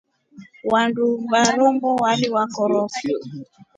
[0.71, 3.07] Wandu va Rombo waliwakurufo.